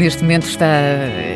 Neste 0.00 0.22
momento 0.22 0.44
está, 0.46 0.66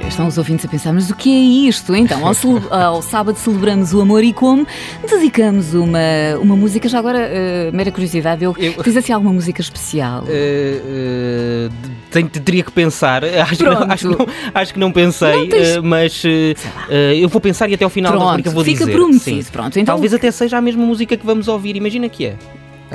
estão 0.09 0.27
os 0.27 0.39
ouvintes 0.39 0.65
a 0.65 0.69
pensar, 0.69 0.91
mas 0.91 1.11
o 1.11 1.15
que 1.15 1.31
é 1.31 1.69
isto? 1.69 1.95
Então, 1.95 2.21
ao, 2.27 2.33
ao 2.75 3.03
sábado 3.03 3.37
celebramos 3.37 3.93
o 3.93 4.01
amor 4.01 4.25
e 4.25 4.33
como 4.33 4.67
dedicamos 5.07 5.75
uma, 5.75 5.99
uma 6.41 6.57
música, 6.57 6.89
já 6.89 6.99
agora, 6.99 7.19
eh, 7.31 7.71
mera 7.75 7.91
curiosidade, 7.93 8.43
eu, 8.43 8.57
Eu- 8.59 8.73
tens 8.83 8.97
assim 8.97 9.13
alguma 9.13 9.35
música 9.35 9.61
especial? 9.61 10.25
Eh, 10.29 10.81
eh, 10.87 11.69
tenho- 12.11 12.29
teria 12.31 12.63
que 12.65 12.73
pensar, 12.73 13.23
acho 13.45 13.57
que, 13.59 13.63
não, 13.65 13.83
acho, 13.83 14.09
que 14.09 14.17
não, 14.19 14.27
acho 14.55 14.73
que 14.73 14.81
não 14.81 14.91
pensei, 14.93 15.37
Não 15.37 15.49
tens- 15.49 15.77
mas 15.83 16.23
eu 17.21 17.29
vou 17.29 17.43
pensar 17.43 17.69
e 17.69 17.75
até 17.75 17.85
ao 17.85 17.91
final 17.91 18.13
da 18.13 18.19
Pronto, 18.19 18.31
rubrica 18.31 18.51
vou 18.51 18.65
fica 18.65 18.79
dizer. 18.87 18.93
prometido, 18.97 19.43
Sim. 19.43 19.53
pronto. 19.53 19.79
Então, 19.79 19.95
Talvez 19.95 20.15
até 20.15 20.31
seja 20.31 20.57
a 20.57 20.63
mesma 20.63 20.87
música 20.87 21.19
que 21.19 21.27
vamos 21.27 21.49
ouvir, 21.49 21.77
imagina 21.77 22.09
que 22.09 22.25
é. 22.25 22.37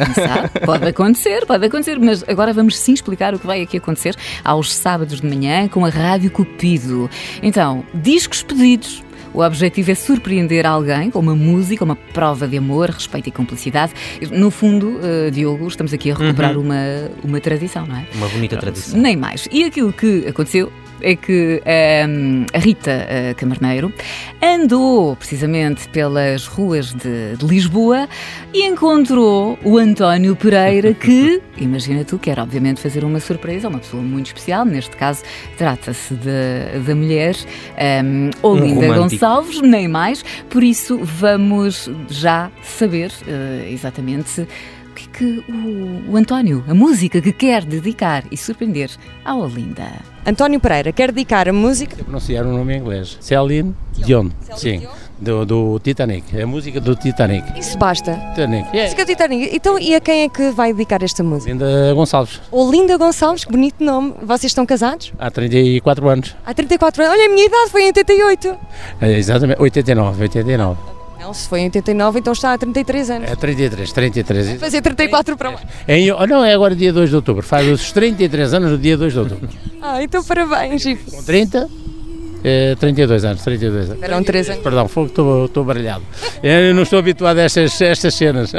Quem 0.05 0.13
sabe? 0.25 0.49
Pode 0.65 0.85
acontecer, 0.85 1.45
pode 1.45 1.65
acontecer, 1.65 1.99
mas 1.99 2.23
agora 2.27 2.53
vamos 2.53 2.77
sim 2.77 2.93
explicar 2.93 3.33
o 3.33 3.39
que 3.39 3.45
vai 3.47 3.61
aqui 3.61 3.77
acontecer 3.77 4.15
aos 4.43 4.73
sábados 4.73 5.19
de 5.21 5.27
manhã 5.27 5.67
com 5.67 5.85
a 5.85 5.89
Rádio 5.89 6.31
Cupido. 6.31 7.09
Então, 7.43 7.83
discos 7.93 8.41
pedidos. 8.43 9.03
O 9.31 9.41
objetivo 9.43 9.91
é 9.91 9.95
surpreender 9.95 10.65
alguém 10.65 11.11
com 11.11 11.19
uma 11.19 11.35
música, 11.35 11.83
uma 11.83 11.95
prova 11.95 12.47
de 12.47 12.57
amor, 12.57 12.89
respeito 12.89 13.29
e 13.29 13.31
cumplicidade. 13.31 13.93
No 14.31 14.49
fundo, 14.49 14.99
eh, 15.03 15.29
Diogo, 15.29 15.67
estamos 15.67 15.93
aqui 15.93 16.09
a 16.09 16.15
recuperar 16.15 16.57
Uhum. 16.57 16.63
uma, 16.63 16.75
uma 17.23 17.39
tradição, 17.39 17.85
não 17.85 17.95
é? 17.95 18.07
Uma 18.15 18.27
bonita 18.27 18.57
tradição. 18.57 18.99
Nem 18.99 19.15
mais. 19.15 19.47
E 19.51 19.63
aquilo 19.65 19.93
que 19.93 20.25
aconteceu 20.27 20.71
é 21.01 21.15
que 21.15 21.61
ehm, 21.65 22.45
a 22.53 22.57
Rita 22.57 22.91
eh, 22.91 23.33
Camarneiro 23.35 23.93
andou 24.41 25.15
precisamente 25.15 25.87
pelas 25.89 26.45
ruas 26.45 26.93
de, 26.93 27.35
de 27.37 27.45
Lisboa 27.45 28.07
e 28.53 28.65
encontrou 28.65 29.57
o 29.63 29.77
António 29.77 30.35
Pereira, 30.35 30.93
que, 30.93 31.41
imagina 31.57 32.03
tu, 32.03 32.17
quer 32.17 32.39
obviamente 32.39 32.81
fazer 32.81 33.03
uma 33.03 33.19
surpresa 33.19 33.67
a 33.67 33.69
uma 33.69 33.79
pessoa 33.79 34.01
muito 34.01 34.27
especial. 34.27 34.65
Neste 34.65 34.95
caso, 34.95 35.23
trata-se 35.57 36.13
da 36.13 36.95
mulher 36.95 37.35
ehm, 37.77 38.29
Olinda 38.41 38.87
romântico. 38.87 39.09
Gonçalves, 39.09 39.61
nem 39.61 39.87
mais. 39.87 40.23
Por 40.49 40.63
isso, 40.63 40.99
vamos 41.01 41.89
já 42.09 42.51
saber 42.61 43.11
eh, 43.27 43.69
exatamente. 43.71 44.47
Que 44.99 45.07
que 45.07 45.43
o, 45.49 46.11
o 46.11 46.17
António, 46.17 46.61
a 46.67 46.73
música 46.73 47.21
que 47.21 47.31
quer 47.31 47.63
dedicar 47.63 48.25
e 48.29 48.35
surpreender 48.35 48.91
à 49.23 49.33
Olinda? 49.33 49.87
António 50.25 50.59
Pereira 50.59 50.91
quer 50.91 51.11
dedicar 51.13 51.47
a 51.47 51.53
música. 51.53 51.95
pronunciar 52.03 52.45
o 52.45 52.51
nome 52.51 52.75
em 52.75 52.79
inglês. 52.79 53.17
Celine 53.21 53.73
Dion. 53.93 54.27
Sim, 54.57 54.85
do, 55.17 55.45
do 55.45 55.79
Titanic. 55.79 56.37
É 56.37 56.43
a 56.43 56.47
música 56.47 56.81
do 56.81 56.97
Titanic. 56.97 57.57
Isso 57.57 57.77
basta. 57.77 58.13
Titanic. 58.31 58.75
É. 58.77 58.83
Música 58.83 59.05
Titanic. 59.05 59.49
Então, 59.55 59.79
e 59.79 59.95
a 59.95 60.01
quem 60.01 60.23
é 60.23 60.29
que 60.29 60.49
vai 60.51 60.73
dedicar 60.73 61.01
esta 61.01 61.23
música? 61.23 61.49
Linda 61.49 61.93
Gonçalves, 61.93 62.41
Olinda 62.51 62.97
Gonçalves, 62.97 63.45
que 63.45 63.51
bonito 63.51 63.81
nome. 63.81 64.15
Vocês 64.21 64.51
estão 64.51 64.65
casados? 64.65 65.13
há 65.17 65.31
34 65.31 66.09
anos. 66.09 66.35
Há 66.45 66.53
34 66.53 67.03
anos. 67.03 67.15
Olha, 67.17 67.25
a 67.25 67.29
minha 67.33 67.45
idade 67.45 67.71
foi 67.71 67.83
em 67.83 67.87
88. 67.87 68.57
É, 68.99 69.11
exatamente, 69.17 69.61
89, 69.61 70.23
89. 70.23 70.98
Não, 71.19 71.33
se 71.33 71.49
foi 71.49 71.59
em 71.59 71.65
89, 71.65 72.19
então 72.19 72.31
está 72.31 72.53
há 72.53 72.57
33 72.57 73.09
anos. 73.09 73.31
É 73.31 73.35
33, 73.35 73.91
33. 73.91 74.59
Fazer 74.59 74.81
34 74.81 75.35
para 75.35 75.49
lá. 75.49 75.59
Em, 75.85 76.11
oh, 76.11 76.25
não, 76.25 76.45
é 76.45 76.53
agora 76.53 76.73
dia 76.73 76.93
2 76.93 77.09
de 77.09 77.15
outubro. 77.17 77.43
Faz 77.43 77.67
os 77.67 77.91
33 77.91 78.53
anos 78.53 78.71
no 78.71 78.77
dia 78.77 78.95
2 78.97 79.13
de 79.13 79.19
outubro. 79.19 79.49
Ah, 79.81 80.03
então 80.03 80.21
parabéns. 80.21 80.85
E 80.85 80.97
Com 80.97 81.23
30, 81.23 81.69
é, 82.43 82.75
32 82.75 83.23
anos, 83.23 83.41
32 83.43 83.91
anos. 83.91 84.03
Eram 84.03 84.21
3 84.21 84.49
anos. 84.49 84.63
Perdão, 84.63 84.87
fogo, 84.89 85.07
estou, 85.07 85.45
estou 85.45 85.63
baralhado. 85.63 86.03
Eu 86.43 86.75
não 86.75 86.83
estou 86.83 86.99
habituado 86.99 87.37
a 87.39 87.43
estas, 87.43 87.79
estas 87.81 88.13
cenas. 88.13 88.51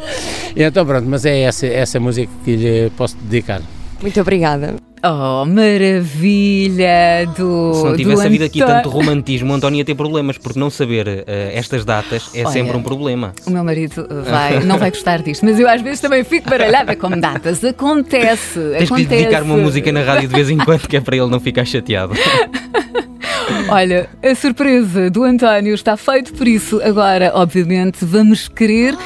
então 0.56 0.86
pronto, 0.86 1.06
mas 1.06 1.26
é 1.26 1.40
essa, 1.40 1.66
essa 1.66 2.00
música 2.00 2.32
que 2.42 2.56
lhe 2.56 2.90
posso 2.96 3.16
dedicar. 3.18 3.60
Muito 4.00 4.18
obrigada. 4.18 4.76
Oh, 5.04 5.44
maravilha 5.44 7.26
do. 7.36 7.74
Se 7.74 7.84
não 7.84 7.96
tivesse 7.96 8.24
havido 8.24 8.44
aqui 8.44 8.60
tanto 8.60 8.88
romantismo, 8.88 9.52
o 9.52 9.56
António 9.56 9.78
ia 9.78 9.84
ter 9.84 9.96
problemas, 9.96 10.38
porque 10.38 10.60
não 10.60 10.70
saber 10.70 11.24
eh, 11.26 11.50
estas 11.54 11.84
datas 11.84 12.30
é 12.32 12.42
Olha, 12.42 12.52
sempre 12.52 12.76
um 12.76 12.82
problema. 12.84 13.32
O 13.44 13.50
meu 13.50 13.64
marido 13.64 14.06
vai, 14.30 14.60
não 14.60 14.78
vai 14.78 14.90
gostar 14.90 15.20
disto, 15.20 15.44
mas 15.44 15.58
eu 15.58 15.68
às 15.68 15.82
vezes 15.82 16.00
também 16.00 16.22
fico 16.22 16.48
baralhada 16.48 16.94
com 16.94 17.10
datas. 17.18 17.64
Acontece. 17.64 18.60
Tens 18.60 18.70
que 18.70 18.78
lhe 18.78 18.84
acontece. 18.84 19.06
dedicar 19.08 19.42
uma 19.42 19.56
música 19.56 19.90
na 19.90 20.02
rádio 20.02 20.28
de 20.28 20.34
vez 20.36 20.48
em 20.48 20.58
quando, 20.58 20.86
que 20.86 20.96
é 20.96 21.00
para 21.00 21.16
ele 21.16 21.28
não 21.28 21.40
ficar 21.40 21.64
chateado. 21.64 22.14
Olha, 23.68 24.08
a 24.22 24.34
surpresa 24.36 25.10
do 25.10 25.24
António 25.24 25.74
está 25.74 25.96
feito, 25.96 26.32
por 26.32 26.46
isso 26.46 26.80
agora, 26.80 27.32
obviamente, 27.34 28.04
vamos 28.04 28.46
querer 28.46 28.96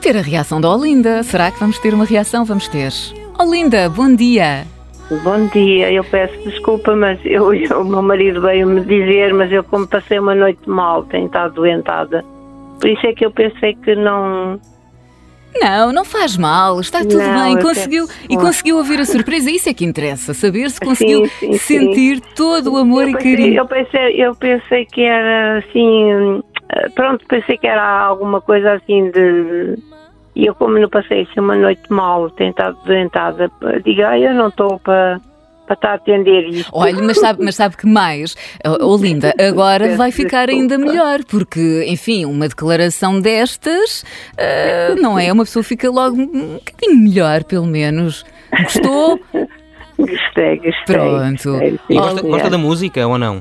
ter 0.00 0.16
a 0.16 0.22
reação 0.22 0.60
da 0.60 0.74
Olinda. 0.74 1.22
Será 1.22 1.52
que 1.52 1.60
vamos 1.60 1.78
ter 1.78 1.94
uma 1.94 2.04
reação? 2.04 2.44
Vamos 2.44 2.66
ter. 2.66 2.92
Olinda, 3.38 3.88
bom 3.88 4.12
dia. 4.12 4.73
Bom 5.22 5.46
dia, 5.48 5.92
eu 5.92 6.04
peço 6.04 6.36
desculpa, 6.48 6.94
mas 6.96 7.18
eu, 7.24 7.48
o 7.48 7.84
meu 7.84 8.02
marido 8.02 8.40
veio-me 8.40 8.80
dizer, 8.82 9.32
mas 9.34 9.50
eu 9.52 9.62
como 9.64 9.86
passei 9.86 10.18
uma 10.18 10.34
noite 10.34 10.60
mal, 10.68 11.04
tenho 11.04 11.26
estado 11.26 11.54
doentada. 11.54 12.24
Por 12.80 12.88
isso 12.90 13.06
é 13.06 13.12
que 13.12 13.24
eu 13.24 13.30
pensei 13.30 13.74
que 13.74 13.94
não. 13.94 14.58
Não, 15.56 15.92
não 15.92 16.04
faz 16.04 16.36
mal, 16.36 16.80
está 16.80 17.00
tudo 17.00 17.18
Não, 17.18 17.44
bem. 17.44 17.58
Conseguiu 17.62 18.06
peço 18.08 18.20
e 18.28 18.36
conseguiu 18.36 18.76
ouvir 18.76 18.98
a 19.00 19.04
surpresa. 19.04 19.48
Isso 19.50 19.68
é 19.68 19.74
que 19.74 19.84
interessa, 19.84 20.34
saber 20.34 20.68
se 20.68 20.80
conseguiu 20.80 21.26
sim, 21.26 21.52
sim. 21.52 21.58
sentir 21.58 22.20
todo 22.34 22.72
o 22.72 22.76
amor 22.76 23.04
eu, 23.04 23.10
e 23.10 23.12
pensei, 23.14 23.36
carinho. 23.36 23.56
eu, 23.58 23.66
pensei, 23.66 24.24
eu 24.24 24.34
pensei 24.34 24.84
que 24.84 25.02
era 25.02 25.58
assim. 25.58 26.42
eh, 26.72 26.88
Pronto, 26.90 27.24
pensei 27.28 27.56
que 27.56 27.66
era 27.68 27.86
alguma 28.00 28.40
coisa 28.40 28.72
assim 28.72 29.10
de. 29.12 29.78
E 30.34 30.46
eu, 30.46 30.54
como 30.54 30.78
não 30.78 30.88
passei 30.88 31.22
assim 31.22 31.40
uma 31.40 31.54
noite 31.54 31.82
mal, 31.90 32.28
tenho 32.30 32.50
estado 32.50 32.76
doentada, 32.84 33.50
digo, 33.84 34.02
ah, 34.02 34.18
eu 34.18 34.34
não 34.34 34.48
estou 34.48 34.78
para 34.80 35.20
para 35.66 35.74
estar 35.74 35.90
a 35.92 35.94
atender 35.94 36.46
isto. 36.50 36.70
Olha, 36.74 37.02
mas 37.02 37.18
sabe, 37.18 37.42
mas 37.42 37.56
sabe 37.56 37.74
que 37.76 37.86
mais, 37.86 38.36
oh, 38.66 38.92
Olinda, 38.92 39.32
agora 39.40 39.86
Peço 39.86 39.96
vai 39.96 40.12
ficar 40.12 40.50
ainda 40.50 40.76
melhor, 40.76 41.24
porque, 41.24 41.86
enfim, 41.88 42.26
uma 42.26 42.48
declaração 42.48 43.18
destas, 43.18 44.04
ah, 44.36 44.94
não 45.00 45.18
é? 45.18 45.32
Uma 45.32 45.44
pessoa 45.44 45.62
fica 45.62 45.90
logo 45.90 46.16
um 46.16 46.58
bocadinho 46.58 46.98
melhor, 47.02 47.44
pelo 47.44 47.66
menos. 47.66 48.26
Gostou? 48.62 49.18
Gostei, 49.96 50.56
gostei. 50.56 50.72
Pronto. 50.86 51.52
gostei, 51.52 51.78
E 51.88 51.94
gosta, 51.94 52.22
gosta 52.22 52.50
da 52.50 52.58
música 52.58 53.06
ou 53.06 53.16
não? 53.16 53.40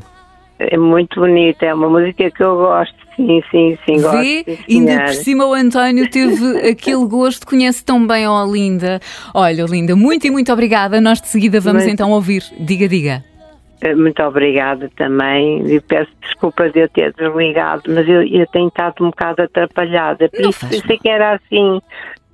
É 0.72 0.78
muito 0.78 1.20
bonita, 1.20 1.66
é 1.66 1.74
uma 1.74 1.90
música 1.90 2.30
que 2.32 2.44
eu 2.44 2.56
gosto, 2.56 2.96
sim, 3.16 3.42
sim, 3.52 3.78
sim, 3.86 4.02
gosto. 4.02 4.18
Vê, 4.18 4.44
sim, 4.44 4.58
ainda 4.70 5.04
por 5.06 5.14
cima 5.14 5.46
o 5.46 5.54
António 5.54 6.10
teve 6.10 6.60
aquele 6.70 7.06
gosto, 7.06 7.46
conhece 7.46 7.84
tão 7.84 8.06
bem 8.06 8.26
a 8.26 8.32
Olinda. 8.32 9.00
Olha, 9.34 9.66
Olinda, 9.66 9.96
muito 9.96 10.28
e 10.28 10.32
muito 10.32 10.52
obrigada. 10.52 11.00
Nós 11.02 11.22
de 11.22 11.28
seguida 11.28 11.60
vamos 11.60 11.86
então 11.86 12.12
ouvir. 12.12 12.44
Diga, 12.60 12.88
diga. 12.88 13.24
Eh, 13.84 13.96
Muito 13.96 14.24
obrigada 14.24 14.90
também. 14.96 15.62
E 15.68 15.82
peço 15.82 16.10
desculpa 16.22 16.70
de 16.70 16.80
eu 16.80 16.90
ter 16.90 17.14
desligado, 17.14 17.84
mas 17.88 18.08
eu, 18.08 18.24
eu 18.24 18.48
tenho 18.48 18.70
estado 18.70 19.04
um 19.04 19.10
bocado 19.10 19.42
atrapalhada. 19.42 20.30
Por 20.30 20.42
Não 20.42 20.50
isso 20.50 20.60
faz 20.60 20.82
pensei 20.82 20.98
que 20.98 21.10
era 21.10 21.34
assim. 21.34 21.82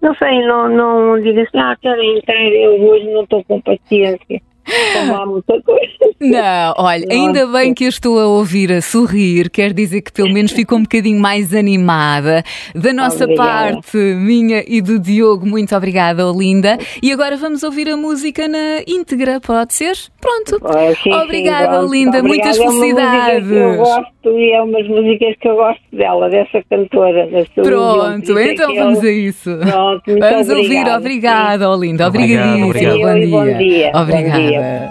Não 0.02 0.16
sei, 0.16 0.46
não, 0.46 0.70
não 0.70 1.22
diga 1.22 1.42
assim, 1.42 1.58
ah, 1.58 1.76
quero 1.82 2.02
entrar, 2.02 2.42
eu 2.42 2.82
hoje 2.88 3.06
não 3.12 3.24
estou 3.24 3.44
com 3.44 3.60
paciência. 3.60 4.42
Como 4.94 5.16
há 5.16 5.26
muita 5.26 5.62
coisa. 5.62 5.90
Não, 6.22 6.74
olha, 6.78 7.06
ainda 7.10 7.48
bem 7.48 7.74
que 7.74 7.86
eu 7.86 7.90
estou 7.90 8.20
a 8.20 8.28
ouvir 8.28 8.72
a 8.74 8.82
sorrir, 8.82 9.50
quer 9.50 9.72
dizer 9.74 10.02
que 10.02 10.12
pelo 10.12 10.34
menos 10.34 10.52
ficou 10.52 10.78
um 10.78 10.82
bocadinho 10.84 11.20
mais 11.20 11.54
animada. 11.54 12.44
Da 12.76 12.92
nossa 12.92 13.24
Obrigada. 13.24 13.72
parte, 13.74 13.96
minha 13.98 14.64
e 14.68 14.82
do 14.82 15.00
Diogo, 15.00 15.46
muito 15.48 15.74
obrigada, 15.76 16.26
Olinda. 16.30 16.78
E 17.02 17.12
agora 17.14 17.38
vamos 17.38 17.64
ouvir 17.64 17.90
a 17.90 17.96
música 17.96 18.48
na 18.50 18.82
íntegra, 18.86 19.40
pode 19.40 19.74
ser? 19.74 19.94
Pronto. 20.20 20.60
Ah, 20.66 20.94
sim, 20.96 21.04
sim, 21.04 21.14
Obrigada, 21.14 21.68
gosto. 21.78 21.88
Olinda, 21.90 22.22
muitas 22.22 22.60
Obrigada, 22.60 22.60
É 22.60 22.70
uma 22.70 22.74
música 22.74 22.96
felicidades. 23.00 23.48
que 23.50 23.56
eu 23.56 23.78
gosto 23.78 24.40
e 24.40 24.52
é 24.52 24.62
umas 24.62 24.88
músicas 24.88 25.36
que 25.40 25.48
eu 25.48 25.56
gosto 25.56 25.82
dela, 25.94 26.30
dessa 26.30 26.64
cantora. 26.70 27.28
Dion, 27.28 27.64
Pronto, 27.64 28.38
é 28.38 28.52
então 28.54 28.72
que 28.74 28.78
eu- 28.78 28.84
vamos 28.84 29.00
a 29.06 29.12
isso. 29.12 29.58
Pronto, 29.58 30.04
muito 30.08 30.20
Vamos 30.20 30.50
ouvir, 30.50 30.64
obrigada. 30.66 30.98
obrigada, 30.98 31.70
Olinda. 31.70 32.08
Obrigado, 32.08 32.64
Obrigadíssima. 32.64 32.66
obrigado. 32.68 33.00
Bom 33.00 33.18
E 33.18 33.28
bom 33.28 33.46
dia. 33.46 33.58
dia, 33.58 33.92
bom 33.94 34.00
Obrigada. 34.02 34.40
dia. 34.42 34.89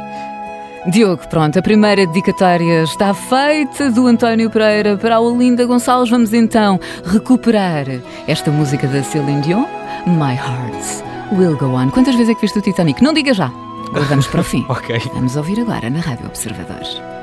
Diogo, 0.90 1.28
pronto, 1.28 1.58
a 1.58 1.62
primeira 1.62 2.06
dedicatória 2.06 2.82
está 2.82 3.12
feita 3.12 3.90
do 3.90 4.06
António 4.06 4.48
Pereira 4.48 4.96
para 4.96 5.16
a 5.16 5.20
Olinda 5.20 5.66
Gonçalves. 5.66 6.08
Vamos 6.08 6.32
então 6.32 6.80
recuperar 7.04 7.84
esta 8.26 8.50
música 8.50 8.86
da 8.86 9.02
Celine 9.02 9.42
Dion, 9.42 9.66
My 10.06 10.34
Heart 10.34 11.04
Will 11.32 11.58
Go 11.58 11.74
On. 11.74 11.90
Quantas 11.90 12.14
vezes 12.14 12.30
é 12.30 12.34
que 12.34 12.40
viste 12.40 12.58
o 12.58 12.62
Titanic? 12.62 13.02
Não 13.02 13.12
diga 13.12 13.34
já. 13.34 13.48
Guardamos 13.92 14.26
para 14.28 14.40
o 14.40 14.44
fim. 14.44 14.64
Ok. 14.70 14.98
Vamos 15.12 15.36
ouvir 15.36 15.60
agora 15.60 15.90
na 15.90 16.00
Rádio 16.00 16.26
Observador. 16.26 17.17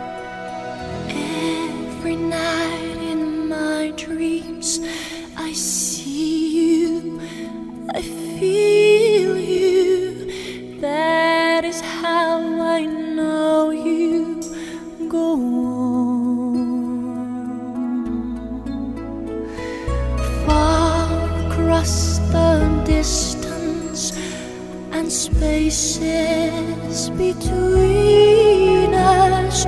Spaces 25.16 27.10
between 27.12 28.94
us. 28.94 29.66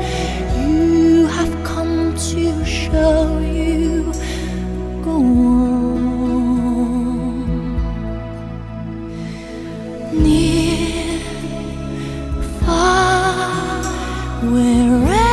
You 0.57 1.27
have 1.27 1.63
come 1.63 2.13
to 2.31 2.65
show 2.65 3.39
you 3.39 4.11
go 5.03 5.11
on. 5.11 5.77
Near, 10.13 11.19
far, 12.65 13.83
wherever 14.51 15.26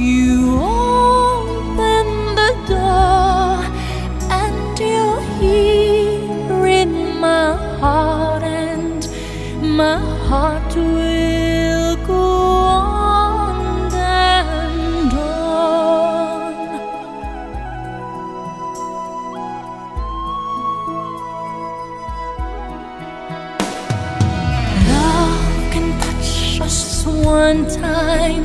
you 0.00 0.56
open 0.56 2.06
the 2.34 2.52
door, 2.68 3.64
and 4.30 4.78
you're 4.78 5.22
here 5.38 6.66
in 6.66 6.92
my 7.20 7.54
heart, 7.78 8.42
and 8.42 9.06
my 9.62 9.98
heart 10.26 10.74
will 10.74 11.96
go 12.06 12.14
on 12.14 13.92
and 13.92 15.12
on. 15.12 16.54
Love 24.88 25.72
can 25.72 25.88
touch 26.00 26.60
us 26.62 27.06
one 27.06 27.66
time 27.68 28.44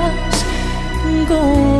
heart 0.00 0.30
does 1.02 1.28
go 1.28 1.79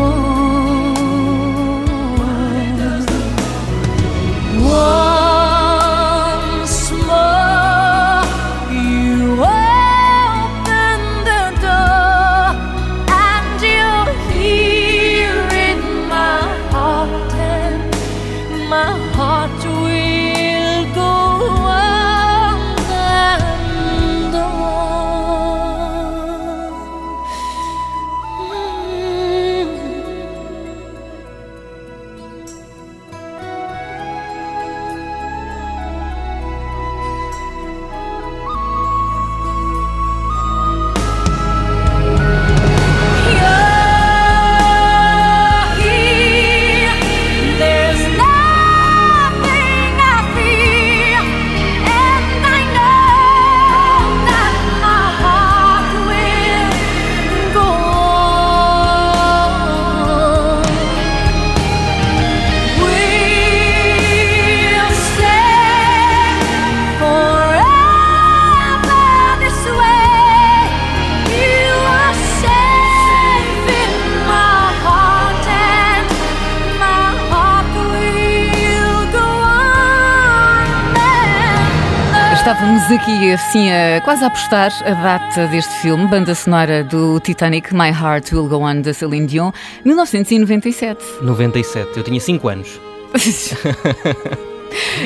Estávamos 82.51 82.91
aqui 82.91 83.31
assim 83.31 83.71
a, 83.71 84.01
quase 84.01 84.25
a 84.25 84.27
apostar 84.27 84.73
a 84.85 84.91
data 84.91 85.47
deste 85.47 85.73
filme, 85.75 86.09
banda 86.09 86.35
sonora 86.35 86.83
do 86.83 87.21
Titanic, 87.21 87.73
My 87.73 87.91
Heart 87.91 88.33
Will 88.33 88.49
Go 88.49 88.57
On, 88.65 88.81
da 88.81 88.93
Celine 88.93 89.25
Dion, 89.25 89.53
1997. 89.85 91.01
97, 91.23 91.97
eu 91.97 92.03
tinha 92.03 92.19
5 92.19 92.49
anos. 92.49 92.81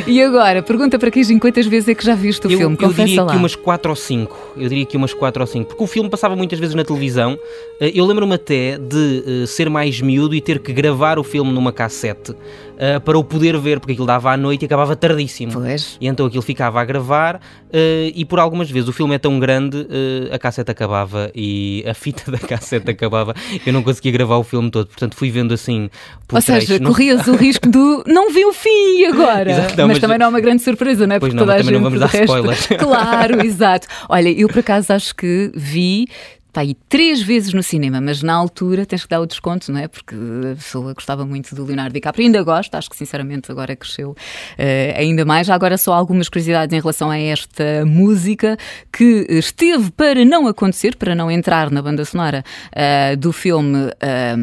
E 0.06 0.22
agora, 0.22 0.62
pergunta 0.62 0.98
para 0.98 1.10
Quijinho, 1.10 1.40
quantas 1.40 1.66
vezes 1.66 1.88
é 1.88 1.94
que 1.94 2.04
já 2.04 2.14
viste 2.14 2.46
o 2.46 2.50
eu, 2.50 2.58
filme? 2.58 2.76
eu 2.78 2.88
Confessa 2.88 3.06
diria 3.06 3.22
lá. 3.22 3.32
que 3.32 3.38
umas 3.38 3.56
4 3.56 3.90
ou 3.90 3.96
5. 3.96 4.36
Eu 4.58 4.68
diria 4.68 4.84
que 4.84 4.94
umas 4.94 5.14
4 5.14 5.42
ou 5.42 5.46
5. 5.46 5.68
Porque 5.68 5.82
o 5.82 5.86
filme 5.86 6.10
passava 6.10 6.36
muitas 6.36 6.58
vezes 6.58 6.74
na 6.74 6.84
televisão. 6.84 7.38
Eh, 7.80 7.90
Eu 7.94 8.04
lembro-me 8.04 8.34
até 8.34 8.76
de 8.76 9.24
eh, 9.44 9.46
ser 9.46 9.70
mais 9.70 10.02
miúdo 10.02 10.34
e 10.34 10.40
ter 10.42 10.58
que 10.58 10.70
gravar 10.70 11.18
o 11.18 11.24
filme 11.24 11.50
numa 11.50 11.72
cassete 11.72 12.34
eh, 12.78 12.98
para 12.98 13.18
o 13.18 13.24
poder 13.24 13.56
ver, 13.58 13.80
porque 13.80 13.92
aquilo 13.92 14.06
dava 14.06 14.32
à 14.32 14.36
noite 14.36 14.62
e 14.62 14.66
acabava 14.66 14.94
tardíssimo. 14.96 15.52
Pois. 15.52 15.96
E 16.00 16.06
então 16.06 16.26
aquilo 16.26 16.42
ficava 16.42 16.80
a 16.80 16.84
gravar 16.84 17.40
eh, 17.72 18.12
e 18.14 18.24
por 18.24 18.38
algumas 18.38 18.70
vezes 18.70 18.88
o 18.88 18.92
filme 18.92 19.14
é 19.14 19.18
tão 19.18 19.38
grande, 19.38 19.86
eh, 19.90 20.34
a 20.34 20.38
cassete 20.38 20.70
acabava 20.70 21.30
e 21.34 21.84
a 21.86 21.94
fita 21.94 22.30
da 22.32 22.38
cassete 22.38 22.90
acabava. 22.90 23.34
Eu 23.66 23.72
não 23.72 23.82
conseguia 23.82 24.12
gravar 24.12 24.36
o 24.36 24.44
filme 24.44 24.70
todo, 24.70 24.86
portanto 24.86 25.14
fui 25.16 25.30
vendo 25.30 25.54
assim 25.54 25.88
por 26.26 26.36
Ou 26.36 26.42
seja. 26.42 26.78
Não- 26.78 26.90
corrias 26.92 27.26
o 27.26 27.36
risco 27.36 27.68
do 27.68 28.02
não 28.06 28.32
vi 28.32 28.44
o 28.44 28.52
fim 28.52 29.04
agora. 29.06 29.50
Exato, 29.52 29.76
não, 29.76 29.86
mas, 29.86 29.94
mas- 29.96 30.00
também 30.00 30.18
não 30.18 30.26
é 30.26 30.28
uma 30.28 30.40
grande 30.40 30.62
surpresa, 30.62 31.06
não 31.06 31.16
é? 31.16 31.20
Pois 31.20 31.32
Porque 31.32 31.36
não, 31.40 31.46
toda 31.46 31.54
a 31.58 31.62
também 31.64 31.80
não 31.80 31.90
gente 31.90 32.00
vamos 32.00 32.00
dar 32.00 32.18
resto... 32.18 32.24
spoilers. 32.36 32.66
Claro, 32.94 33.44
exato. 33.44 33.86
Olha, 34.08 34.28
eu 34.30 34.48
por 34.48 34.58
acaso 34.60 34.92
acho 34.92 35.14
que 35.14 35.50
vi. 35.54 36.06
Pá, 36.54 36.60
aí 36.60 36.76
três 36.88 37.20
vezes 37.20 37.52
no 37.52 37.64
cinema, 37.64 38.00
mas 38.00 38.22
na 38.22 38.32
altura 38.32 38.86
tens 38.86 39.02
que 39.02 39.08
dar 39.08 39.20
o 39.20 39.26
desconto, 39.26 39.72
não 39.72 39.80
é? 39.80 39.88
Porque 39.88 40.14
a 40.14 40.54
pessoa 40.54 40.94
gostava 40.94 41.26
muito 41.26 41.52
do 41.52 41.64
Leonardo 41.64 41.92
DiCaprio, 41.92 42.26
ainda 42.26 42.40
gosta, 42.44 42.78
acho 42.78 42.88
que 42.88 42.96
sinceramente 42.96 43.50
agora 43.50 43.74
cresceu 43.74 44.14
eh, 44.56 44.94
ainda 44.96 45.24
mais. 45.24 45.50
Agora 45.50 45.76
só 45.76 45.92
algumas 45.92 46.28
curiosidades 46.28 46.72
em 46.72 46.80
relação 46.80 47.10
a 47.10 47.18
esta 47.18 47.84
música 47.84 48.56
que 48.92 49.26
esteve 49.30 49.90
para 49.90 50.24
não 50.24 50.46
acontecer, 50.46 50.94
para 50.94 51.12
não 51.12 51.28
entrar 51.28 51.72
na 51.72 51.82
banda 51.82 52.04
sonora 52.04 52.44
eh, 52.70 53.16
do 53.16 53.32
filme 53.32 53.90
eh, 54.00 54.36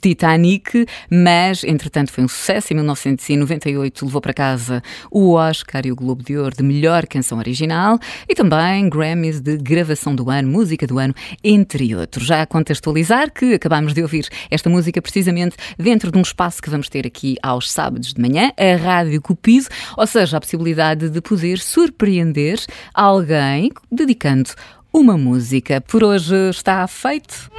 Titanic, 0.00 0.86
mas 1.10 1.64
entretanto 1.64 2.10
foi 2.10 2.24
um 2.24 2.28
sucesso. 2.28 2.72
Em 2.72 2.76
1998 2.76 4.06
levou 4.06 4.22
para 4.22 4.32
casa 4.32 4.82
o 5.10 5.34
Oscar 5.34 5.84
e 5.84 5.92
o 5.92 5.96
Globo 5.96 6.22
de 6.22 6.34
Ouro 6.38 6.56
de 6.56 6.62
melhor 6.62 7.06
canção 7.06 7.36
original 7.36 7.98
e 8.26 8.34
também 8.34 8.88
Grammys 8.88 9.38
de 9.38 9.58
gravação 9.58 10.14
do 10.14 10.30
ano, 10.30 10.48
música 10.48 10.86
do 10.86 10.98
ano, 10.98 11.14
entre 11.58 11.94
outros. 11.94 12.26
Já 12.26 12.42
a 12.42 12.46
contextualizar 12.46 13.32
que 13.32 13.54
acabamos 13.54 13.92
de 13.92 14.02
ouvir 14.02 14.28
esta 14.50 14.70
música 14.70 15.02
precisamente 15.02 15.56
dentro 15.76 16.10
de 16.10 16.18
um 16.18 16.22
espaço 16.22 16.62
que 16.62 16.70
vamos 16.70 16.88
ter 16.88 17.06
aqui 17.06 17.36
aos 17.42 17.70
sábados 17.70 18.14
de 18.14 18.20
manhã, 18.20 18.52
a 18.56 18.76
Rádio 18.76 19.20
Cupido, 19.20 19.66
ou 19.96 20.06
seja, 20.06 20.36
a 20.36 20.40
possibilidade 20.40 21.08
de 21.08 21.20
poder 21.20 21.58
surpreender 21.58 22.58
alguém 22.94 23.70
dedicando 23.90 24.50
uma 24.92 25.16
música. 25.16 25.80
Por 25.80 26.04
hoje 26.04 26.34
está 26.50 26.86
feito. 26.86 27.50